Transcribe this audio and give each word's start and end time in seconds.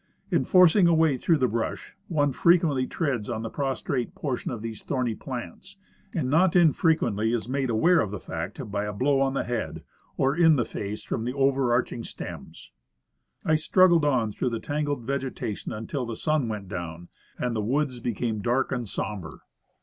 In 0.31 0.45
forcing 0.45 0.87
a 0.87 0.95
way 0.95 1.15
through 1.15 1.37
the 1.37 1.47
brush 1.47 1.95
one 2.07 2.31
frequently 2.33 2.87
triads 2.87 3.29
on 3.29 3.43
the 3.43 3.51
prostrate 3.51 4.15
jiortion 4.15 4.51
of 4.51 4.63
these 4.63 4.81
thorny 4.81 5.13
plants, 5.13 5.77
and 6.11 6.27
not 6.27 6.55
infrequently 6.55 7.31
is 7.31 7.47
made 7.47 7.69
aware 7.69 7.99
of 7.99 8.09
the 8.09 8.19
fact 8.19 8.71
by 8.71 8.85
a 8.85 8.93
blow 8.93 9.21
on 9.21 9.35
the 9.35 9.43
head 9.43 9.83
or 10.17 10.35
in 10.35 10.55
the 10.55 10.65
face 10.65 11.03
from 11.03 11.23
the 11.23 11.33
over 11.33 11.71
arching 11.71 12.03
stems. 12.03 12.71
I 13.45 13.53
struggled 13.53 14.03
on 14.03 14.31
through 14.31 14.49
the 14.49 14.59
tangled 14.59 15.03
vegetation 15.03 15.71
until 15.71 16.07
the 16.07 16.15
sun 16.15 16.47
went 16.47 16.67
down 16.67 17.09
and 17.37 17.55
the 17.55 17.61
woods 17.61 17.99
became 17.99 18.39
dark 18.41 18.71
and 18.71 18.89
somber. 18.89 19.43